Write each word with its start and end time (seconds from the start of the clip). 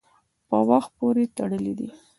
په 0.49 0.57
وخت 0.69 0.91
پورې 0.97 1.23
تړلي 1.37 1.73
دي. 1.79 1.89